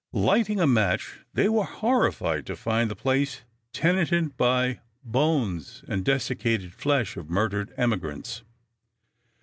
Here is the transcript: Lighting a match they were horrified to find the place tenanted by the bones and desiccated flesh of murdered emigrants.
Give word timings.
Lighting 0.13 0.59
a 0.59 0.65
match 0.65 1.19
they 1.35 1.47
were 1.47 1.63
horrified 1.63 2.47
to 2.47 2.55
find 2.55 2.89
the 2.89 2.95
place 2.95 3.41
tenanted 3.71 4.35
by 4.35 4.73
the 4.73 4.79
bones 5.03 5.83
and 5.87 6.03
desiccated 6.03 6.73
flesh 6.73 7.17
of 7.17 7.29
murdered 7.29 7.71
emigrants. 7.77 8.41